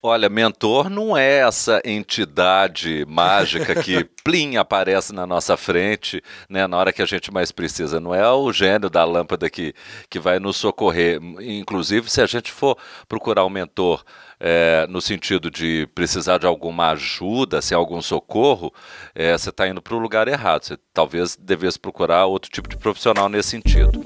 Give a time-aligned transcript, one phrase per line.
[0.00, 6.76] Olha, mentor não é essa entidade mágica que plim aparece na nossa frente, né, na
[6.76, 7.98] hora que a gente mais precisa.
[7.98, 9.74] Não é o gênio da lâmpada que,
[10.08, 11.18] que vai nos socorrer.
[11.40, 14.04] Inclusive, se a gente for procurar um mentor
[14.38, 18.72] é, no sentido de precisar de alguma ajuda, sem algum socorro,
[19.16, 20.62] é, você está indo para o lugar errado.
[20.62, 24.00] Você talvez devesse procurar outro tipo de profissional nesse sentido.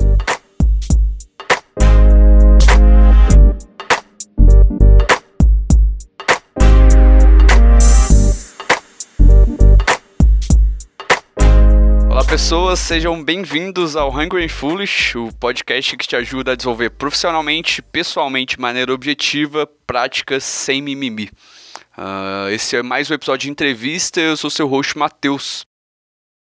[12.33, 17.83] Pessoas, sejam bem-vindos ao Hungry and Foolish, o podcast que te ajuda a desenvolver profissionalmente,
[17.83, 21.29] pessoalmente, de maneira objetiva, práticas sem mimimi.
[21.95, 25.67] Uh, esse é mais um episódio de entrevista, eu sou seu host, Matheus.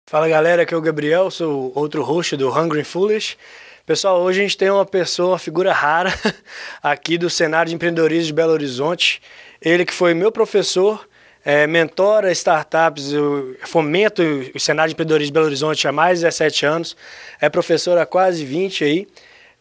[0.09, 3.37] Fala galera, aqui é o Gabriel, sou outro host do Hungry and Foolish.
[3.85, 6.15] Pessoal, hoje a gente tem uma pessoa, uma figura rara
[6.81, 9.21] aqui do cenário de empreendedorismo de Belo Horizonte.
[9.61, 11.05] Ele que foi meu professor
[11.45, 13.13] é, mentora startups,
[13.67, 14.23] fomento
[14.55, 16.97] o cenário de empreendedorismo de Belo Horizonte há mais de 17 anos,
[17.41, 19.09] é professor há quase 20 aí,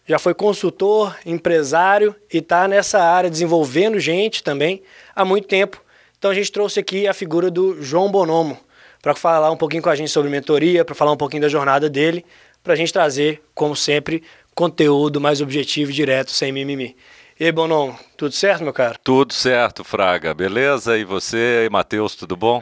[0.05, 4.81] já foi consultor, empresário e está nessa área desenvolvendo gente também
[5.15, 5.81] há muito tempo.
[6.17, 8.57] Então a gente trouxe aqui a figura do João Bonomo
[9.01, 11.89] para falar um pouquinho com a gente sobre mentoria, para falar um pouquinho da jornada
[11.89, 12.25] dele,
[12.63, 14.23] para a gente trazer, como sempre,
[14.53, 16.95] conteúdo mais objetivo e direto, sem mimimi.
[17.39, 18.99] E aí, Bonon, tudo certo, meu cara?
[19.01, 20.33] Tudo certo, Fraga.
[20.33, 20.97] Beleza?
[20.97, 22.61] E você, e Matheus, tudo bom?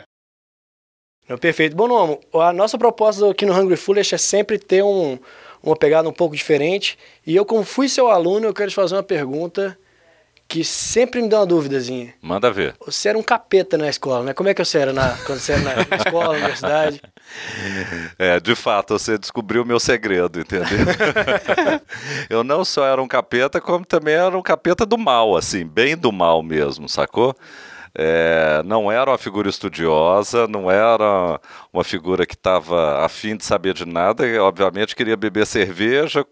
[1.28, 1.76] Não, perfeito.
[1.76, 5.18] Bonomo, a nossa proposta aqui no Hungry Foolish é sempre ter um,
[5.64, 6.96] uma pegada um pouco diferente.
[7.26, 9.76] E eu, como fui seu aluno, eu quero te fazer uma pergunta
[10.48, 12.14] que sempre me dá uma duvidazinha.
[12.22, 12.76] Manda ver.
[12.86, 14.34] Você era um capeta na escola, né?
[14.34, 17.02] Como é que você era na, quando você era na escola, na universidade?
[18.18, 20.66] É, de fato, você descobriu o meu segredo, entendeu?
[22.30, 25.96] eu não só era um capeta, como também era um capeta do mal, assim, bem
[25.98, 27.36] do mal mesmo, sacou?
[28.00, 31.42] É, não era uma figura estudiosa, não era
[31.74, 36.24] uma figura que estava afim de saber de nada, obviamente queria beber cerveja,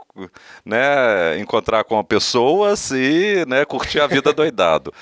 [0.63, 4.93] né, encontrar com pessoas e né, curtir a vida doidado.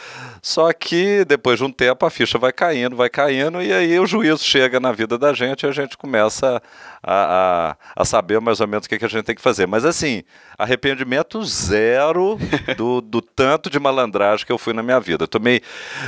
[0.46, 4.06] Só que depois de um tempo a ficha vai caindo, vai caindo, e aí o
[4.06, 6.62] juízo chega na vida da gente e a gente começa
[7.02, 9.66] a, a, a saber mais ou menos o que, que, a gente tem que fazer.
[9.66, 10.22] Mas assim,
[10.58, 12.38] arrependimento zero
[12.76, 15.24] do, do tanto de malandragem que eu fui na minha vida.
[15.24, 15.62] Eu tomei,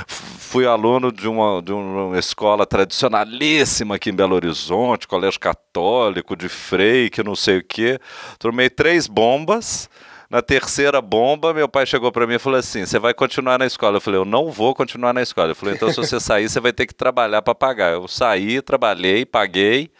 [0.05, 6.49] fui aluno de uma, de uma escola tradicionalíssima aqui em Belo Horizonte, colégio católico, de
[6.49, 8.01] freio, que não sei o quê.
[8.37, 9.89] Tomei três bombas.
[10.29, 13.65] Na terceira bomba, meu pai chegou para mim e falou assim: Você vai continuar na
[13.65, 13.97] escola?
[13.97, 15.49] Eu falei: Eu não vou continuar na escola.
[15.49, 17.93] Ele falou: Então, se você sair, você vai ter que trabalhar para pagar.
[17.93, 19.91] Eu saí, trabalhei, paguei.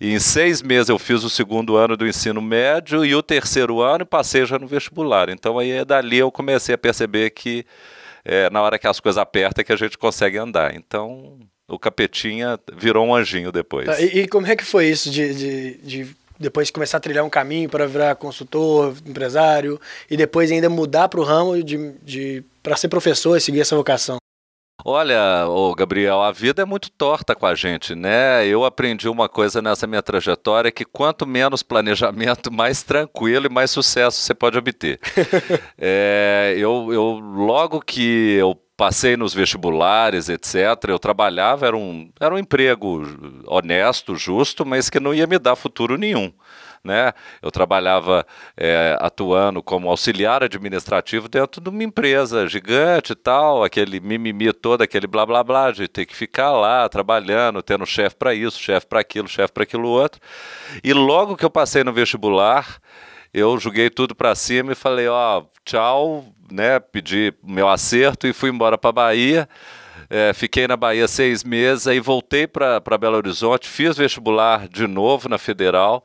[0.00, 3.80] E em seis meses eu fiz o segundo ano do ensino médio e o terceiro
[3.80, 5.28] ano passei já no vestibular.
[5.28, 7.64] Então aí dali eu comecei a perceber que
[8.24, 10.74] é, na hora que as coisas apertam é que a gente consegue andar.
[10.74, 11.38] Então
[11.68, 13.86] o capetinha virou um anjinho depois.
[13.86, 17.24] Tá, e, e, como é que foi isso de, de, de depois começar a trilhar
[17.24, 19.80] um caminho para virar consultor, empresário
[20.10, 23.76] e depois ainda mudar para o ramo de, de para ser professor e seguir essa
[23.76, 24.18] vocação?
[24.86, 28.46] Olha, ô Gabriel, a vida é muito torta com a gente, né?
[28.46, 33.70] Eu aprendi uma coisa nessa minha trajetória que quanto menos planejamento, mais tranquilo e mais
[33.70, 35.00] sucesso você pode obter.
[35.78, 40.54] é, eu, eu logo que eu passei nos vestibulares, etc.
[40.88, 43.02] Eu trabalhava, era um, era um emprego
[43.46, 46.32] honesto, justo, mas que não ia me dar futuro nenhum
[46.84, 47.14] né?
[47.40, 48.26] Eu trabalhava
[48.56, 54.82] é, atuando como auxiliar administrativo dentro de uma empresa gigante e tal, aquele mimimi todo,
[54.82, 58.86] aquele blá blá blá de ter que ficar lá trabalhando, tendo chefe para isso, chefe
[58.86, 60.20] para aquilo, chefe para aquilo outro.
[60.82, 62.78] E logo que eu passei no vestibular,
[63.34, 66.78] eu joguei tudo para cima e falei, ó, tchau, né?
[66.78, 69.48] Pedi meu acerto e fui embora para Bahia.
[70.08, 75.28] É, fiquei na Bahia seis meses, aí voltei para Belo Horizonte, fiz vestibular de novo
[75.28, 76.04] na Federal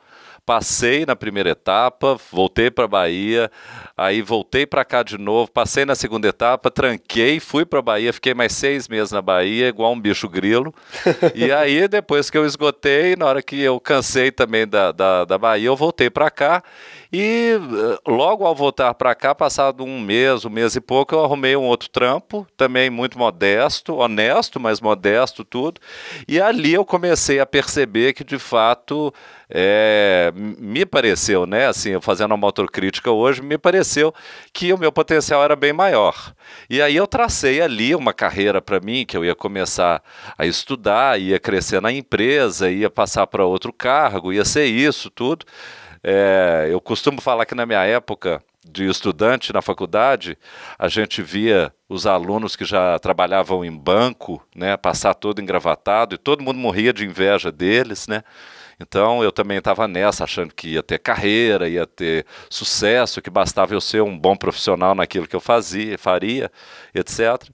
[0.49, 3.51] passei na primeira etapa, voltei para Bahia,
[3.99, 8.33] aí voltei para cá de novo, passei na segunda etapa, tranquei, fui para Bahia, fiquei
[8.33, 10.73] mais seis meses na Bahia, igual um bicho grilo.
[11.35, 15.37] e aí, depois que eu esgotei, na hora que eu cansei também da, da, da
[15.37, 16.63] Bahia, eu voltei para cá.
[17.11, 21.25] E eh, logo ao voltar para cá, passado um mês, um mês e pouco, eu
[21.25, 25.81] arrumei um outro trampo, também muito modesto, honesto, mas modesto tudo.
[26.27, 29.11] E ali eu comecei a perceber que de fato
[29.49, 33.88] é, me pareceu, né, assim, fazendo uma autocrítica hoje, me pareceu
[34.53, 36.33] que o meu potencial era bem maior.
[36.69, 40.01] E aí eu tracei ali uma carreira para mim, que eu ia começar
[40.37, 45.45] a estudar, ia crescer na empresa, ia passar para outro cargo, ia ser isso, tudo.
[46.03, 50.37] É, eu costumo falar que na minha época de estudante na faculdade,
[50.77, 56.17] a gente via os alunos que já trabalhavam em banco, né, passar todo engravatado e
[56.17, 58.23] todo mundo morria de inveja deles, né?
[58.79, 63.73] Então eu também estava nessa, achando que ia ter carreira, ia ter sucesso, que bastava
[63.73, 66.49] eu ser um bom profissional naquilo que eu fazia, faria,
[66.95, 67.49] etc.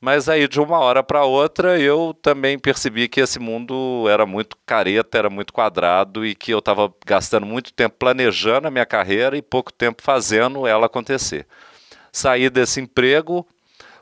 [0.00, 4.56] Mas aí de uma hora para outra eu também percebi que esse mundo era muito
[4.64, 9.36] careta, era muito quadrado e que eu estava gastando muito tempo planejando a minha carreira
[9.36, 11.46] e pouco tempo fazendo ela acontecer.
[12.12, 13.46] Saí desse emprego,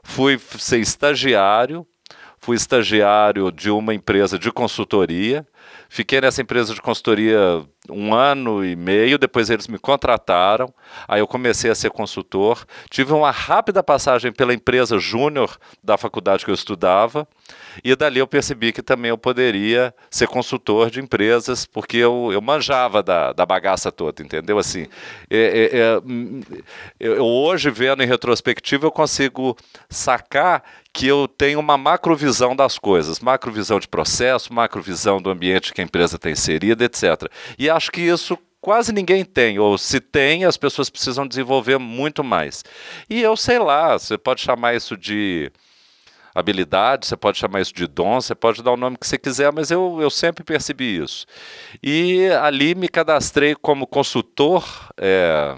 [0.03, 1.87] fui ser estagiário,
[2.39, 5.47] fui estagiário de uma empresa de consultoria
[5.89, 10.73] Fiquei nessa empresa de consultoria um ano e meio, depois eles me contrataram,
[11.07, 12.67] aí eu comecei a ser consultor.
[12.91, 17.27] Tive uma rápida passagem pela empresa júnior da faculdade que eu estudava,
[17.83, 22.41] e dali eu percebi que também eu poderia ser consultor de empresas, porque eu, eu
[22.41, 24.59] manjava da, da bagaça toda, entendeu?
[24.59, 24.87] Assim,
[25.31, 26.63] é, é, é,
[26.99, 29.57] eu, hoje, vendo em retrospectiva, eu consigo
[29.89, 30.63] sacar
[30.93, 35.85] que eu tenho uma macrovisão das coisas, macrovisão de processo, macrovisão do ambiente que a
[35.85, 37.31] empresa está inserida, etc.
[37.59, 42.23] E acho que isso quase ninguém tem, ou se tem, as pessoas precisam desenvolver muito
[42.25, 42.65] mais.
[43.09, 45.51] E eu sei lá, você pode chamar isso de
[46.35, 49.53] habilidade, você pode chamar isso de dom, você pode dar o nome que você quiser,
[49.53, 51.25] mas eu, eu sempre percebi isso.
[51.83, 54.65] E ali me cadastrei como consultor
[54.97, 55.57] é,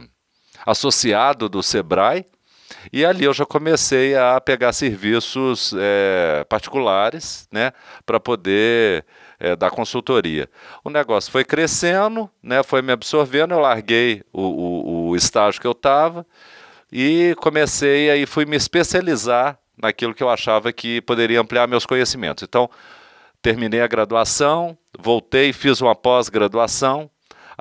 [0.64, 2.24] associado do Sebrae,
[2.92, 7.72] e ali eu já comecei a pegar serviços é, particulares, né,
[8.06, 9.04] para poder
[9.40, 10.48] é, dar consultoria.
[10.84, 15.66] O negócio foi crescendo, né, foi me absorvendo, eu larguei o, o, o estágio que
[15.66, 16.26] eu estava
[16.92, 22.44] e comecei aí fui me especializar naquilo que eu achava que poderia ampliar meus conhecimentos.
[22.44, 22.68] Então,
[23.40, 27.10] terminei a graduação, voltei, fiz uma pós-graduação,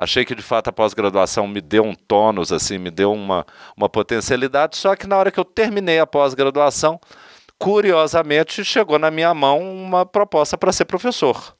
[0.02, 3.44] Achei que de fato a pós-graduação me deu um tônus, assim, me deu uma,
[3.76, 6.98] uma potencialidade, só que na hora que eu terminei a pós-graduação,
[7.58, 11.54] curiosamente chegou na minha mão uma proposta para ser professor.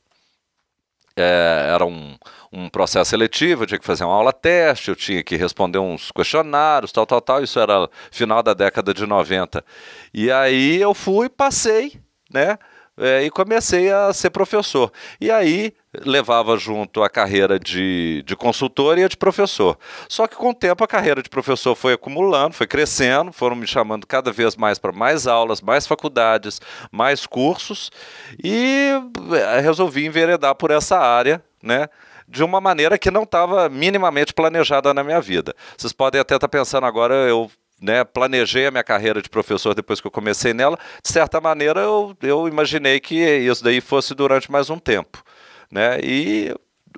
[1.20, 2.17] É, era um,
[2.52, 6.11] um processo seletivo, eu tinha que fazer uma aula teste, eu tinha que responder uns
[6.11, 7.43] questionários, tal, tal, tal.
[7.43, 9.64] Isso era final da década de 90.
[10.12, 12.00] E aí eu fui, passei,
[12.32, 12.58] né?
[13.00, 14.93] É, e comecei a ser professor.
[15.19, 15.73] E aí
[16.05, 19.79] levava junto a carreira de, de consultor e a de professor.
[20.06, 23.67] Só que com o tempo a carreira de professor foi acumulando, foi crescendo, foram me
[23.67, 26.61] chamando cada vez mais para mais aulas, mais faculdades,
[26.93, 27.91] mais cursos
[28.44, 28.91] e
[29.32, 31.88] eh, resolvi enveredar por essa área, né?
[32.29, 35.55] De uma maneira que não estava minimamente planejada na minha vida.
[35.76, 37.50] Vocês podem até estar tá pensando agora, eu
[37.81, 40.79] né, planejei a minha carreira de professor depois que eu comecei nela.
[41.03, 45.23] De certa maneira, eu, eu imaginei que isso daí fosse durante mais um tempo
[45.71, 46.00] né?
[46.03, 46.55] E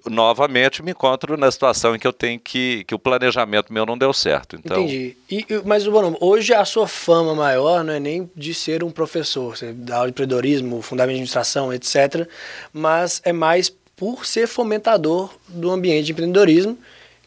[0.08, 3.96] novamente me encontro na situação em que eu tenho que que o planejamento meu não
[3.96, 4.56] deu certo.
[4.56, 4.82] Então...
[4.82, 5.17] Entendi.
[5.31, 9.56] E, mas bom, hoje a sua fama maior não é nem de ser um professor,
[9.56, 12.26] você dá aula de empreendedorismo, fundamento de administração, etc.
[12.73, 16.76] Mas é mais por ser fomentador do ambiente de empreendedorismo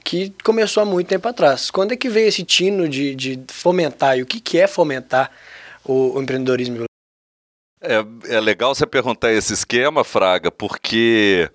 [0.05, 1.71] que começou há muito tempo atrás.
[1.71, 5.31] Quando é que veio esse tino de, de fomentar e o que, que é fomentar
[5.83, 6.85] o, o empreendedorismo?
[7.81, 11.49] É, é legal você perguntar esse esquema, Fraga, porque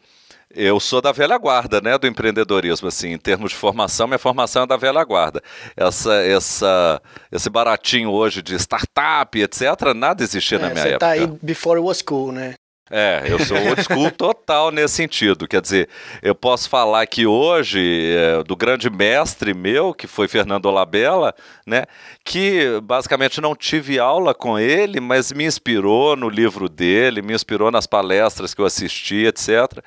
[0.52, 4.64] eu sou da velha guarda, né, do empreendedorismo, assim, em termos de formação, minha formação
[4.64, 5.41] é da velha guarda.
[5.76, 7.00] Essa, essa,
[7.31, 11.06] esse baratinho hoje de startup, etc., nada existia é, na minha você época.
[11.06, 12.54] Você tá aí before it was cool, né?
[12.92, 15.47] É, eu sou old school total nesse sentido.
[15.47, 15.88] Quer dizer,
[16.20, 17.80] eu posso falar que hoje,
[18.12, 21.32] é, do grande mestre meu, que foi Fernando Labella,
[21.64, 21.85] né,
[22.25, 27.70] que basicamente não tive aula com ele, mas me inspirou no livro dele, me inspirou
[27.70, 29.78] nas palestras que eu assisti, etc.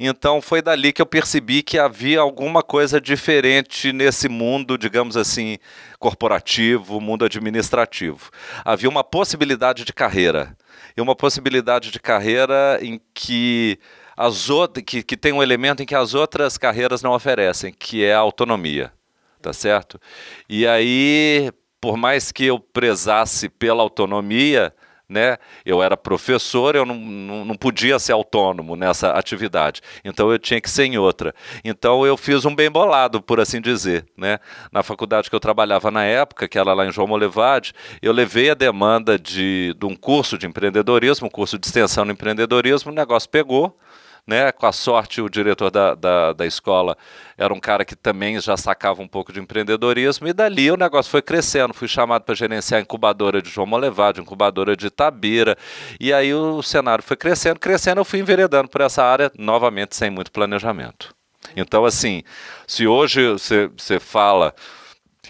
[0.00, 5.58] Então foi dali que eu percebi que havia alguma coisa diferente nesse mundo, digamos assim,
[5.98, 8.30] corporativo, mundo administrativo.
[8.64, 10.56] Havia uma possibilidade de carreira
[10.96, 13.78] e uma possibilidade de carreira em que
[14.16, 18.04] as outras, que, que tem um elemento em que as outras carreiras não oferecem, que
[18.04, 18.92] é a autonomia,
[19.40, 20.00] tá certo?
[20.48, 21.50] E aí,
[21.80, 24.74] por mais que eu prezasse pela autonomia,
[25.08, 25.38] né?
[25.64, 30.60] Eu era professor, eu não, não, não, podia ser autônomo nessa atividade, então eu tinha
[30.60, 31.34] que ser em outra.
[31.64, 34.38] Então eu fiz um bem bolado, por assim dizer, né?
[34.70, 37.72] Na faculdade que eu trabalhava na época, que era lá em João Molevade,
[38.02, 42.12] eu levei a demanda de, de um curso de empreendedorismo, um curso de extensão no
[42.12, 43.78] empreendedorismo, o negócio pegou,
[44.26, 44.52] né?
[44.52, 46.96] Com a sorte, o diretor da, da, da, escola
[47.36, 51.10] era um cara que também já sacava um pouco de empreendedorismo, e dali o negócio
[51.10, 51.74] foi crescendo.
[51.74, 55.56] Fui chamado para gerenciar a incubadora de João Molevade, incubadora de Tabira,
[56.00, 60.10] e aí o cenário foi crescendo, crescendo, eu fui enveredando por essa área, novamente sem
[60.10, 61.14] muito planejamento.
[61.56, 62.22] Então, assim,
[62.66, 64.54] se hoje você fala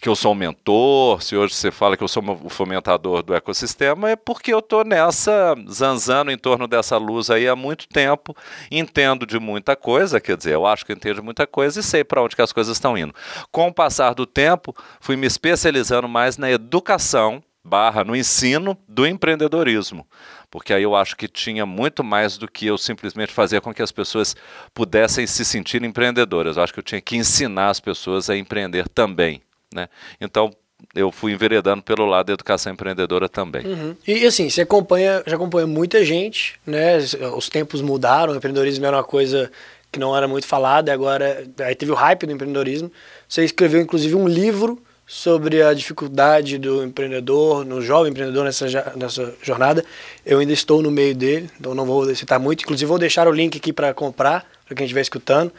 [0.00, 3.34] que eu sou um mentor, se hoje você fala que eu sou o fomentador do
[3.34, 8.36] ecossistema, é porque eu estou nessa, zanzando em torno dessa luz aí há muito tempo,
[8.70, 12.04] entendo de muita coisa, quer dizer, eu acho que entendo de muita coisa e sei
[12.04, 13.14] para onde que as coisas estão indo.
[13.50, 19.06] Com o passar do tempo, fui me especializando mais na educação barra no ensino do
[19.06, 20.06] empreendedorismo
[20.50, 23.82] porque aí eu acho que tinha muito mais do que eu simplesmente fazer com que
[23.82, 24.34] as pessoas
[24.72, 26.56] pudessem se sentir empreendedoras.
[26.56, 29.42] Eu acho que eu tinha que ensinar as pessoas a empreender também.
[29.74, 29.88] Né?
[30.20, 30.50] Então,
[30.94, 33.66] eu fui enveredando pelo lado da educação empreendedora também.
[33.66, 33.96] Uhum.
[34.06, 36.98] E assim, você acompanha, já acompanha muita gente, né?
[37.36, 39.50] Os tempos mudaram, o empreendedorismo era uma coisa
[39.90, 42.92] que não era muito falada, agora aí teve o hype do empreendedorismo.
[43.28, 49.34] Você escreveu inclusive um livro sobre a dificuldade do empreendedor, no jovem empreendedor nessa, nessa
[49.42, 49.84] jornada.
[50.24, 52.62] Eu ainda estou no meio dele, então não vou citar muito.
[52.62, 55.50] Inclusive vou deixar o link aqui para comprar, para quem estiver escutando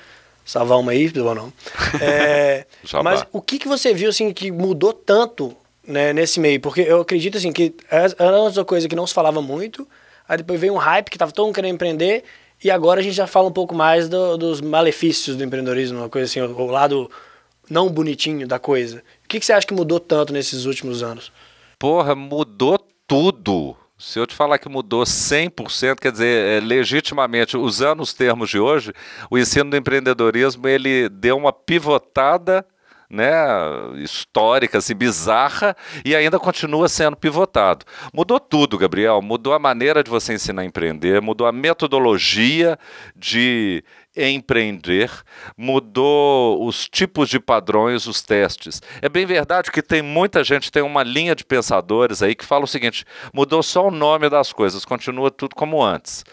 [0.49, 1.53] salvar uma aí, ou não.
[2.01, 2.65] É,
[3.03, 6.59] mas o que, que você viu assim que mudou tanto né, nesse meio?
[6.59, 9.87] Porque eu acredito assim que era uma coisa que não se falava muito,
[10.27, 12.23] aí depois veio um hype que tava todo mundo querendo empreender,
[12.63, 16.09] e agora a gente já fala um pouco mais do, dos malefícios do empreendedorismo, uma
[16.09, 17.09] coisa assim, o, o lado
[17.69, 19.03] não bonitinho da coisa.
[19.23, 21.31] O que, que você acha que mudou tanto nesses últimos anos?
[21.77, 23.75] Porra, mudou tudo.
[23.99, 28.57] Se eu te falar que mudou 100%, quer dizer, é, legitimamente, usando os termos de
[28.57, 28.93] hoje,
[29.29, 32.65] o ensino do empreendedorismo ele deu uma pivotada
[33.09, 33.25] né,
[33.97, 35.75] histórica, assim, bizarra,
[36.05, 37.85] e ainda continua sendo pivotado.
[38.13, 39.21] Mudou tudo, Gabriel.
[39.21, 42.79] Mudou a maneira de você ensinar a empreender, mudou a metodologia
[43.13, 43.83] de
[44.27, 45.11] empreender,
[45.55, 48.81] mudou os tipos de padrões, os testes.
[49.01, 52.63] É bem verdade que tem muita gente, tem uma linha de pensadores aí que fala
[52.63, 56.23] o seguinte: mudou só o nome das coisas, continua tudo como antes.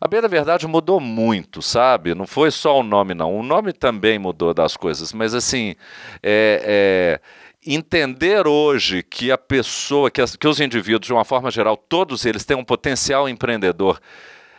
[0.00, 2.14] A bem da verdade mudou muito, sabe?
[2.14, 3.34] Não foi só o nome, não.
[3.34, 5.74] O nome também mudou das coisas, mas assim,
[6.22, 7.20] é, é
[7.66, 12.26] entender hoje que a pessoa, que, as, que, os indivíduos, de uma forma geral, todos
[12.26, 13.98] eles têm um potencial empreendedor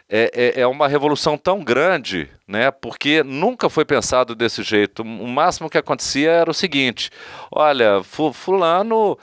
[0.09, 2.69] é, é, é, uma revolução tão grande, né?
[2.69, 5.01] Porque nunca foi pensado desse jeito.
[5.01, 7.09] O máximo que acontecia era o seguinte:
[7.51, 9.17] olha, fulano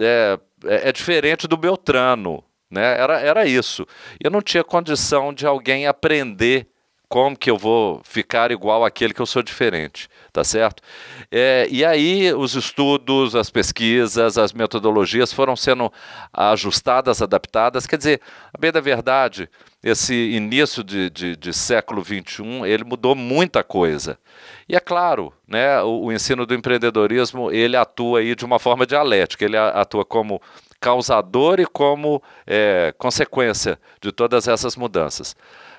[0.00, 2.98] é, é, é diferente do Beltrano, né?
[2.98, 3.86] Era, era isso.
[4.20, 6.66] Eu não tinha condição de alguém aprender
[7.08, 10.82] como que eu vou ficar igual àquele que eu sou diferente, tá certo?
[11.30, 15.92] É, e aí os estudos, as pesquisas, as metodologias foram sendo
[16.32, 17.86] ajustadas, adaptadas.
[17.86, 18.20] Quer dizer,
[18.52, 19.48] a bem da verdade,
[19.82, 24.18] esse início de, de, de século XXI, ele mudou muita coisa.
[24.68, 28.84] E é claro, né, o, o ensino do empreendedorismo, ele atua aí de uma forma
[28.84, 30.42] dialética, ele atua como
[30.80, 35.36] causador e como é, consequência de todas essas mudanças.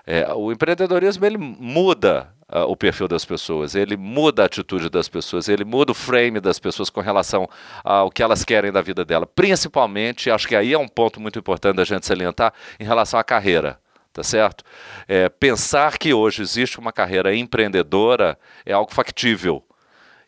[0.09, 5.09] É, o empreendedorismo ele muda uh, o perfil das pessoas, ele muda a atitude das
[5.09, 7.45] pessoas, ele muda o frame das pessoas com relação
[7.83, 9.27] ao que elas querem da vida dela.
[9.27, 13.23] Principalmente, acho que aí é um ponto muito importante da gente salientar, em relação à
[13.23, 13.77] carreira.
[14.13, 14.63] Tá certo?
[15.07, 18.35] É, pensar que hoje existe uma carreira empreendedora
[18.65, 19.63] é algo factível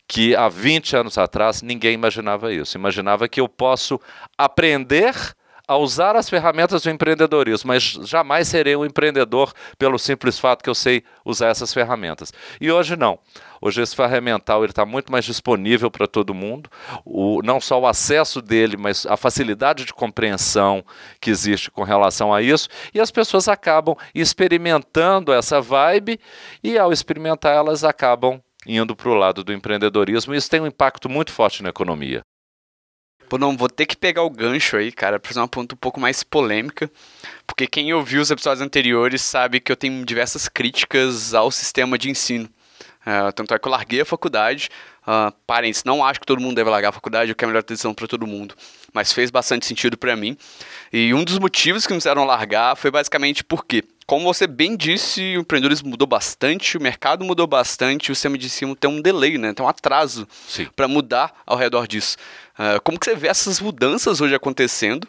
[0.08, 2.78] que há 20 anos atrás ninguém imaginava isso.
[2.78, 4.00] Imaginava que eu posso
[4.38, 5.16] aprender
[5.70, 10.70] a usar as ferramentas do empreendedorismo, mas jamais serei um empreendedor pelo simples fato que
[10.70, 12.34] eu sei usar essas ferramentas.
[12.60, 13.20] E hoje não.
[13.62, 16.72] Hoje esse ferramental está muito mais disponível para todo mundo,
[17.06, 20.84] o, não só o acesso dele, mas a facilidade de compreensão
[21.22, 26.20] que existe com relação a isso, e as pessoas acabam experimentando essa vibe,
[26.64, 31.08] e ao experimentar elas acabam indo para o lado do empreendedorismo, isso tem um impacto
[31.08, 32.24] muito forte na economia.
[33.30, 35.78] Pô, não, vou ter que pegar o gancho aí, cara, pra fazer uma pergunta um
[35.78, 36.90] pouco mais polêmica.
[37.46, 42.10] Porque quem ouviu os episódios anteriores sabe que eu tenho diversas críticas ao sistema de
[42.10, 42.50] ensino.
[43.06, 44.70] Uh, tanto é que eu larguei a faculdade.
[45.02, 47.64] Uh, parentes, não acho que todo mundo deve largar a faculdade, eu quero a melhor
[47.64, 48.56] decisão para todo mundo.
[48.94, 50.36] Mas fez bastante sentido para mim.
[50.92, 55.38] E um dos motivos que me fizeram largar foi basicamente porque, como você bem disse,
[55.38, 59.38] o empreendedorismo mudou bastante, o mercado mudou bastante, o sistema de ensino tem um delay,
[59.38, 59.54] né?
[59.54, 60.28] tem um atraso
[60.76, 62.18] para mudar ao redor disso.
[62.58, 65.08] Uh, como que você vê essas mudanças hoje acontecendo?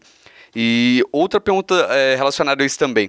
[0.55, 3.09] E outra pergunta é, relacionada a isso também.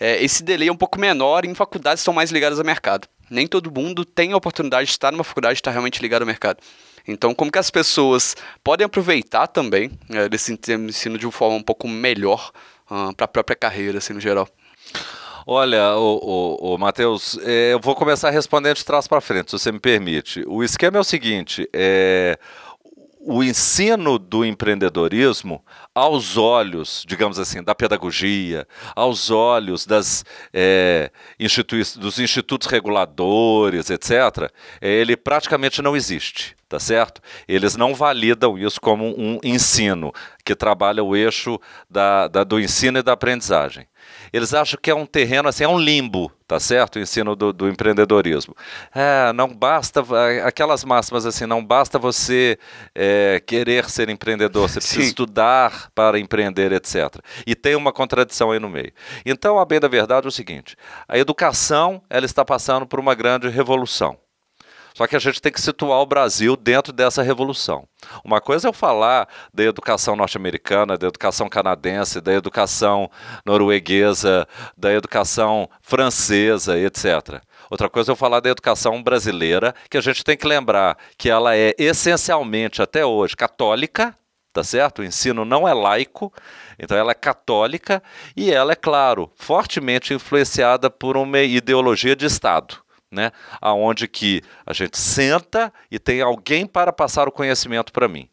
[0.00, 3.06] É, esse delay é um pouco menor em faculdades que estão mais ligadas ao mercado.
[3.28, 6.26] Nem todo mundo tem a oportunidade de estar numa faculdade e estar realmente ligado ao
[6.26, 6.62] mercado.
[7.06, 11.62] Então, como que as pessoas podem aproveitar também é, desse ensino de uma forma um
[11.62, 12.50] pouco melhor
[12.90, 14.48] uh, para a própria carreira, assim, no geral?
[15.48, 19.56] Olha, o, o, o Matheus, é, eu vou começar respondendo de trás para frente, se
[19.56, 20.42] você me permite.
[20.44, 22.36] O esquema é o seguinte: é,
[23.20, 31.80] o ensino do empreendedorismo aos olhos, digamos assim, da pedagogia, aos olhos das, é, institui
[31.96, 34.50] dos institutos reguladores, etc.,
[34.82, 36.56] ele praticamente não existe.
[36.68, 37.20] tá certo?
[37.46, 40.12] Eles não validam isso como um ensino
[40.44, 43.86] que trabalha o eixo da, da, do ensino e da aprendizagem.
[44.36, 46.96] Eles acham que é um terreno, assim, é um limbo, tá certo?
[46.96, 48.54] O ensino do, do empreendedorismo.
[48.94, 50.04] É, não basta,
[50.44, 52.58] aquelas máximas assim, não basta você
[52.94, 55.08] é, querer ser empreendedor, você precisa Sim.
[55.08, 57.16] estudar para empreender, etc.
[57.46, 58.92] E tem uma contradição aí no meio.
[59.24, 60.76] Então, a bem da verdade é o seguinte,
[61.08, 64.18] a educação, ela está passando por uma grande revolução.
[64.96, 67.86] Só que a gente tem que situar o Brasil dentro dessa revolução.
[68.24, 73.10] Uma coisa é eu falar da educação norte-americana, da educação canadense, da educação
[73.44, 77.42] norueguesa, da educação francesa, etc.
[77.70, 81.28] Outra coisa é eu falar da educação brasileira, que a gente tem que lembrar que
[81.28, 84.16] ela é essencialmente, até hoje, católica,
[84.50, 85.00] tá certo?
[85.00, 86.32] O ensino não é laico,
[86.78, 88.02] então ela é católica
[88.34, 92.85] e ela é, claro, fortemente influenciada por uma ideologia de Estado
[93.16, 93.32] né?
[93.60, 98.28] Aonde que a gente senta e tem alguém para passar o conhecimento para mim.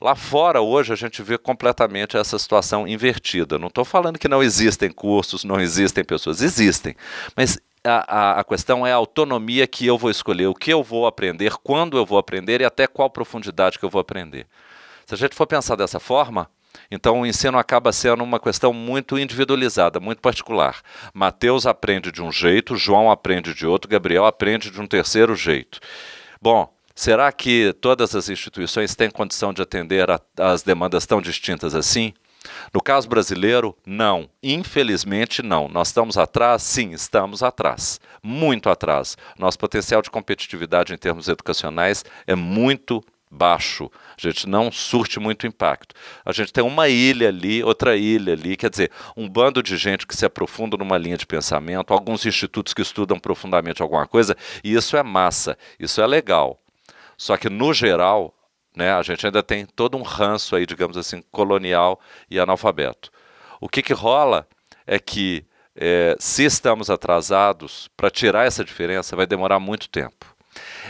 [0.00, 3.58] Lá fora, hoje, a gente vê completamente essa situação invertida.
[3.58, 6.94] Não estou falando que não existem cursos, não existem pessoas, existem.
[7.36, 10.84] Mas a, a, a, questão é a autonomia que eu vou escolher, o que eu
[10.84, 14.46] vou aprender, quando eu vou aprender e até qual profundidade que eu vou aprender.
[15.04, 16.48] Se a gente for pensar dessa forma,
[16.90, 20.80] então o ensino acaba sendo uma questão muito individualizada, muito particular.
[21.12, 25.80] Mateus aprende de um jeito, João aprende de outro, Gabriel aprende de um terceiro jeito.
[26.40, 30.06] Bom, será que todas as instituições têm condição de atender
[30.36, 32.12] às demandas tão distintas assim?
[32.72, 34.28] No caso brasileiro, não.
[34.42, 35.68] Infelizmente, não.
[35.68, 36.62] Nós estamos atrás?
[36.62, 38.00] Sim, estamos atrás.
[38.22, 39.16] Muito atrás.
[39.38, 45.46] Nosso potencial de competitividade em termos educacionais é muito baixo, a gente não surte muito
[45.46, 45.94] impacto.
[46.24, 50.06] A gente tem uma ilha ali, outra ilha ali, quer dizer, um bando de gente
[50.06, 54.74] que se aprofunda numa linha de pensamento, alguns institutos que estudam profundamente alguma coisa, e
[54.74, 56.58] isso é massa, isso é legal.
[57.16, 58.34] Só que, no geral,
[58.74, 63.10] né, a gente ainda tem todo um ranço aí, digamos assim, colonial e analfabeto.
[63.60, 64.46] O que, que rola
[64.86, 65.44] é que,
[65.74, 70.37] é, se estamos atrasados, para tirar essa diferença vai demorar muito tempo.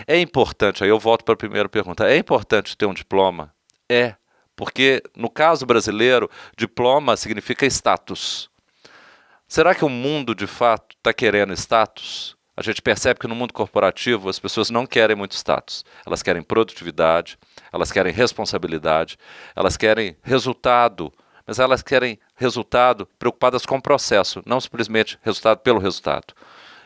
[0.07, 3.53] É importante, aí eu volto para a primeira pergunta: é importante ter um diploma?
[3.89, 4.15] É,
[4.55, 8.51] porque no caso brasileiro, diploma significa status.
[9.47, 12.37] Será que o mundo de fato está querendo status?
[12.55, 15.85] A gente percebe que no mundo corporativo as pessoas não querem muito status.
[16.05, 17.39] Elas querem produtividade,
[17.73, 19.17] elas querem responsabilidade,
[19.55, 21.13] elas querem resultado,
[21.47, 26.35] mas elas querem resultado preocupadas com o processo, não simplesmente resultado pelo resultado.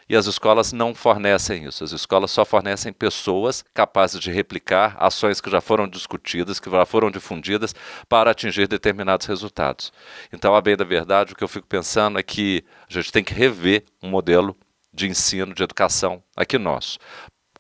[0.09, 1.85] E as escolas não fornecem isso.
[1.85, 6.85] As escolas só fornecem pessoas capazes de replicar ações que já foram discutidas, que já
[6.85, 7.75] foram difundidas
[8.09, 9.93] para atingir determinados resultados.
[10.33, 13.25] Então, a bem da verdade, o que eu fico pensando é que a gente tem
[13.25, 14.57] que rever um modelo
[14.93, 16.99] de ensino, de educação aqui nosso.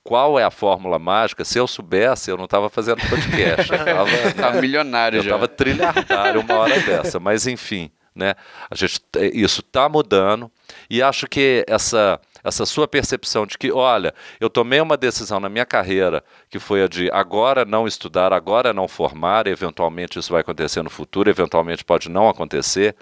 [0.04, 1.44] Qual é a fórmula mágica?
[1.44, 3.72] Se eu soubesse, eu não estava fazendo podcast.
[3.72, 5.30] Eu estava tá milionário eu já.
[5.30, 7.20] Eu estava trilhardário uma hora dessa.
[7.20, 8.34] Mas, enfim, né?
[8.68, 9.00] A gente,
[9.32, 10.50] isso está mudando
[10.90, 15.48] e acho que essa essa sua percepção de que, olha, eu tomei uma decisão na
[15.48, 20.40] minha carreira que foi a de agora não estudar, agora não formar, eventualmente isso vai
[20.40, 22.96] acontecer no futuro, eventualmente pode não acontecer,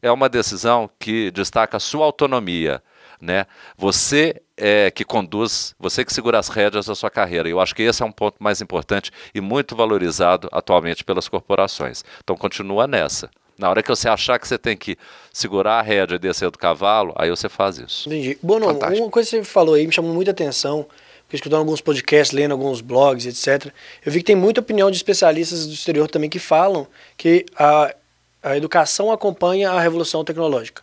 [0.00, 2.82] é uma decisão que destaca a sua autonomia.
[3.20, 3.46] Né?
[3.78, 7.48] Você é que conduz, você que segura as rédeas da sua carreira.
[7.48, 12.04] Eu acho que esse é um ponto mais importante e muito valorizado atualmente pelas corporações.
[12.22, 13.30] Então continua nessa.
[13.58, 14.98] Na hora que você achar que você tem que
[15.32, 18.08] segurar a rédea e descer do cavalo, aí você faz isso.
[18.08, 18.38] Entendi.
[18.42, 20.86] Bono, uma coisa que você falou aí me chamou muita atenção,
[21.24, 23.72] porque escutando alguns podcasts, lendo alguns blogs, etc.
[24.04, 27.94] Eu vi que tem muita opinião de especialistas do exterior também que falam que a,
[28.42, 30.82] a educação acompanha a revolução tecnológica.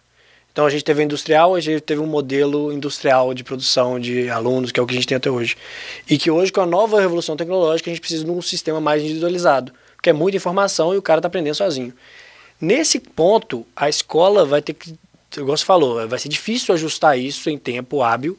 [0.52, 4.30] Então a gente teve a industrial, a gente teve um modelo industrial de produção de
[4.30, 5.58] alunos, que é o que a gente tem até hoje.
[6.08, 9.02] E que hoje, com a nova revolução tecnológica, a gente precisa de um sistema mais
[9.02, 11.92] individualizado, porque é muita informação e o cara está aprendendo sozinho.
[12.60, 14.98] Nesse ponto, a escola vai ter que,
[15.38, 18.38] igual você falou, vai ser difícil ajustar isso em tempo hábil.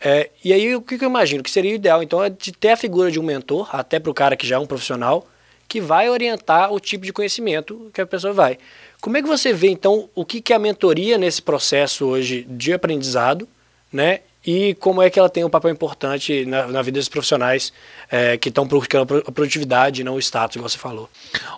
[0.00, 1.42] É, e aí, o que, que eu imagino?
[1.42, 4.10] Que seria o ideal, então, é de ter a figura de um mentor, até para
[4.10, 5.26] o cara que já é um profissional,
[5.68, 8.58] que vai orientar o tipo de conhecimento que a pessoa vai.
[9.00, 12.46] Como é que você vê, então, o que, que é a mentoria nesse processo hoje
[12.48, 13.48] de aprendizado,
[13.92, 14.20] né?
[14.44, 17.72] E como é que ela tem um papel importante na, na vida dos profissionais
[18.10, 21.08] é, que estão procurando a produtividade e não o status, igual você falou?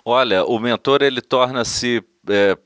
[0.03, 2.57] Olha, o mentor ele torna-se é,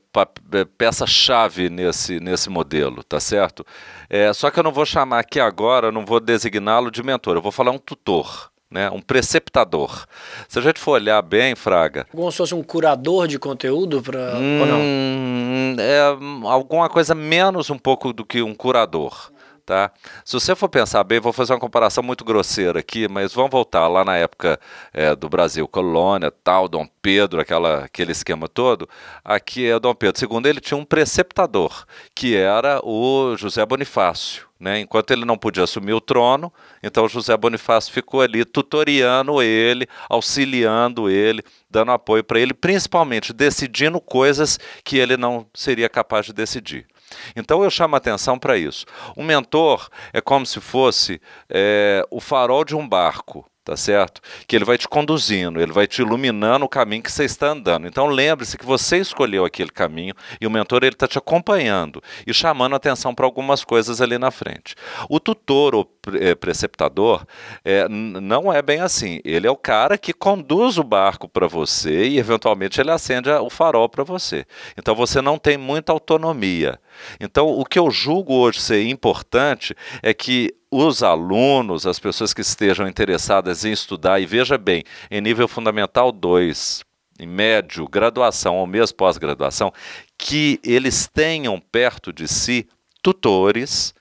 [0.52, 3.64] é, peça-chave nesse, nesse modelo, tá certo?
[4.08, 7.42] É, só que eu não vou chamar aqui agora, não vou designá-lo de mentor, eu
[7.42, 8.50] vou falar um tutor.
[8.72, 10.06] Né, um preceptador.
[10.48, 12.06] Se a gente for olhar bem, Fraga.
[12.12, 14.36] Como se fosse um curador de conteúdo para.
[14.36, 14.78] Hum, ou não?
[14.78, 19.32] Hum, é alguma coisa menos um pouco do que um curador
[19.70, 19.92] Tá?
[20.24, 23.86] Se você for pensar bem, vou fazer uma comparação muito grosseira aqui, mas vamos voltar
[23.86, 24.58] lá na época
[24.92, 28.88] é, do Brasil, colônia, tal, Dom Pedro, aquela, aquele esquema todo.
[29.24, 34.50] Aqui é Dom Pedro II, ele tinha um preceptador, que era o José Bonifácio.
[34.58, 34.80] Né?
[34.80, 36.52] Enquanto ele não podia assumir o trono,
[36.82, 44.00] então José Bonifácio ficou ali tutoriando ele, auxiliando ele, dando apoio para ele, principalmente decidindo
[44.00, 46.89] coisas que ele não seria capaz de decidir.
[47.34, 48.86] Então eu chamo atenção para isso.
[49.16, 54.20] O mentor é como se fosse é, o farol de um barco tá certo?
[54.46, 57.86] Que ele vai te conduzindo, ele vai te iluminando o caminho que você está andando.
[57.86, 62.32] Então lembre-se que você escolheu aquele caminho e o mentor ele está te acompanhando e
[62.32, 64.74] chamando atenção para algumas coisas ali na frente.
[65.08, 67.26] O tutor ou é, preceptador
[67.64, 69.20] é, não é bem assim.
[69.24, 73.50] Ele é o cara que conduz o barco para você e eventualmente ele acende o
[73.50, 74.46] farol para você.
[74.76, 76.78] Então você não tem muita autonomia.
[77.20, 82.40] Então o que eu julgo hoje ser importante é que os alunos, as pessoas que
[82.40, 86.84] estejam interessadas em estudar, e veja bem, em nível fundamental 2,
[87.18, 89.72] em médio, graduação ou mesmo pós-graduação,
[90.16, 92.68] que eles tenham perto de si
[93.02, 93.92] tutores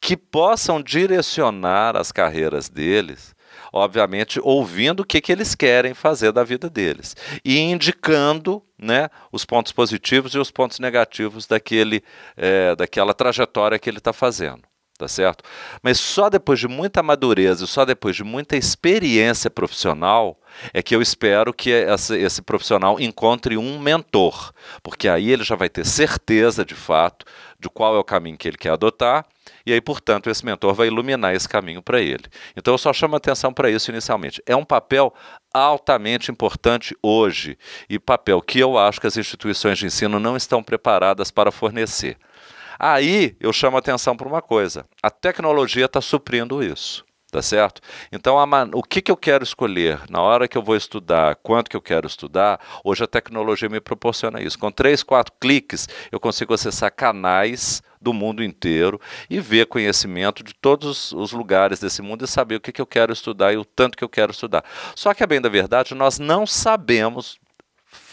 [0.00, 3.34] que possam direcionar as carreiras deles,
[3.72, 9.44] obviamente ouvindo o que, que eles querem fazer da vida deles e indicando né, os
[9.44, 12.02] pontos positivos e os pontos negativos daquele,
[12.36, 15.44] é, daquela trajetória que ele está fazendo tá certo?
[15.82, 20.38] Mas só depois de muita madureza, só depois de muita experiência profissional,
[20.72, 24.52] é que eu espero que esse, esse, profissional encontre um mentor,
[24.82, 27.24] porque aí ele já vai ter certeza de fato
[27.58, 29.26] de qual é o caminho que ele quer adotar,
[29.64, 32.24] e aí, portanto, esse mentor vai iluminar esse caminho para ele.
[32.56, 34.42] Então eu só chamo atenção para isso inicialmente.
[34.46, 35.12] É um papel
[35.52, 37.56] altamente importante hoje,
[37.88, 42.16] e papel que eu acho que as instituições de ensino não estão preparadas para fornecer.
[42.84, 47.04] Aí eu chamo atenção para uma coisa: a tecnologia está suprindo isso.
[47.30, 47.80] Tá certo?
[48.12, 48.36] Então,
[48.74, 51.80] o que, que eu quero escolher na hora que eu vou estudar, quanto que eu
[51.80, 54.58] quero estudar, hoje a tecnologia me proporciona isso.
[54.58, 60.52] Com três, quatro cliques, eu consigo acessar canais do mundo inteiro e ver conhecimento de
[60.52, 63.64] todos os lugares desse mundo e saber o que, que eu quero estudar e o
[63.64, 64.62] tanto que eu quero estudar.
[64.94, 67.38] Só que, a bem da verdade, nós não sabemos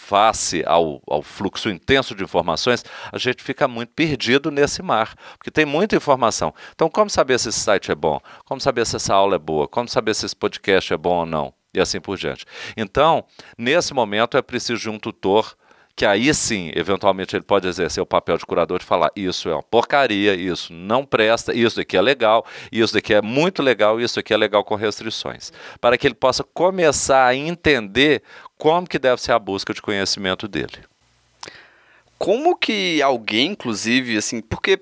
[0.09, 5.51] face ao, ao fluxo intenso de informações, a gente fica muito perdido nesse mar, porque
[5.51, 6.51] tem muita informação.
[6.73, 8.19] Então, como saber se esse site é bom?
[8.43, 9.67] Como saber se essa aula é boa?
[9.67, 11.53] Como saber se esse podcast é bom ou não?
[11.71, 12.43] E assim por diante.
[12.75, 13.23] Então,
[13.55, 15.55] nesse momento, é preciso de um tutor
[15.99, 19.53] que aí sim, eventualmente, ele pode exercer o papel de curador de falar: isso é
[19.53, 24.15] uma porcaria, isso não presta, isso daqui é legal, isso daqui é muito legal, isso
[24.15, 25.51] daqui é legal com restrições.
[25.81, 28.23] Para que ele possa começar a entender
[28.57, 30.85] como que deve ser a busca de conhecimento dele.
[32.17, 34.79] Como que alguém, inclusive, assim, porque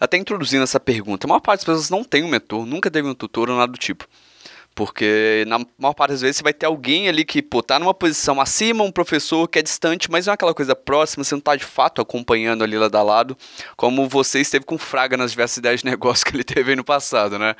[0.00, 3.06] até introduzindo essa pergunta, a maior parte das pessoas não tem um mentor, nunca teve
[3.06, 4.08] um tutor ou nada do tipo.
[4.74, 7.94] Porque na maior parte das vezes você vai ter alguém ali que, pô, tá numa
[7.94, 11.40] posição acima, um professor que é distante, mas não é aquela coisa próxima, você não
[11.40, 13.36] tá de fato acompanhando ali lado a lado,
[13.76, 16.84] como você esteve com Fraga nas diversas ideias de negócio que ele teve aí no
[16.84, 17.54] passado, né?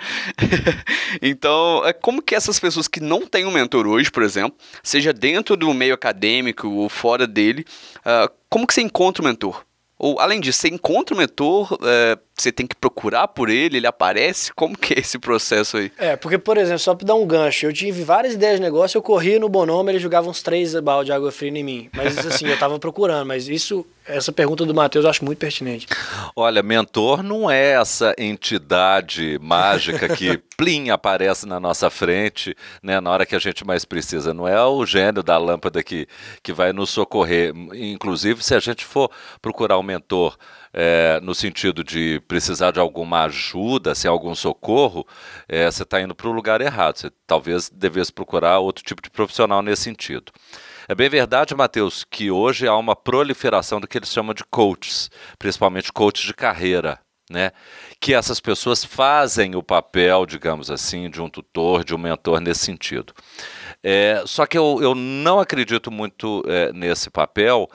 [1.22, 5.12] então, é como que essas pessoas que não têm um mentor hoje, por exemplo, seja
[5.12, 7.64] dentro do meio acadêmico ou fora dele,
[8.00, 9.64] uh, como que você encontra o mentor?
[9.98, 13.86] Ou, além disso, você encontra o mentor, é, você tem que procurar por ele, ele
[13.86, 14.52] aparece?
[14.52, 15.90] Como que é esse processo aí?
[15.96, 18.98] É, porque, por exemplo, só para dar um gancho, eu tive várias ideias de negócio,
[18.98, 21.88] eu corria no Bonome, ele jogava uns três balde de água fria em mim.
[21.94, 25.86] Mas, assim, eu tava procurando, mas isso, essa pergunta do Matheus eu acho muito pertinente.
[26.36, 33.10] Olha, mentor não é essa entidade mágica que, plim, aparece na nossa frente, né, na
[33.10, 34.34] hora que a gente mais precisa.
[34.34, 36.06] Não é o gênio da lâmpada que,
[36.42, 37.52] que vai nos socorrer.
[37.74, 40.36] Inclusive, se a gente for procurar um mentor
[40.72, 45.06] é, no sentido de precisar de alguma ajuda, sem algum socorro,
[45.48, 46.98] é, você está indo para o lugar errado.
[46.98, 50.32] Você talvez devesse procurar outro tipo de profissional nesse sentido.
[50.86, 55.10] É bem verdade, Matheus, que hoje há uma proliferação do que eles chamam de coaches,
[55.38, 56.98] principalmente coaches de carreira.
[57.30, 57.52] Né?
[57.98, 62.66] Que essas pessoas fazem o papel, digamos assim, de um tutor, de um mentor nesse
[62.66, 63.14] sentido.
[63.82, 67.66] É, só que eu, eu não acredito muito é, nesse papel,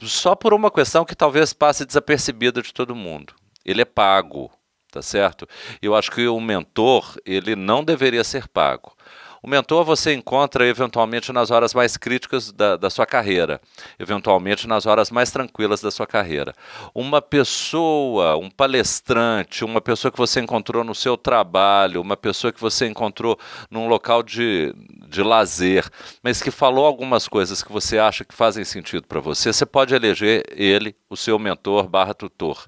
[0.00, 3.34] só por uma questão que talvez passe desapercebida de todo mundo.
[3.64, 4.48] Ele é pago,
[4.92, 5.48] tá certo?
[5.82, 8.93] Eu acho que o mentor, ele não deveria ser pago.
[9.44, 13.60] O mentor você encontra eventualmente nas horas mais críticas da, da sua carreira,
[13.98, 16.54] eventualmente nas horas mais tranquilas da sua carreira.
[16.94, 22.58] Uma pessoa, um palestrante, uma pessoa que você encontrou no seu trabalho, uma pessoa que
[22.58, 23.38] você encontrou
[23.70, 24.74] num local de,
[25.10, 25.90] de lazer,
[26.22, 29.94] mas que falou algumas coisas que você acha que fazem sentido para você, você pode
[29.94, 32.64] eleger ele o seu mentor barra tutor.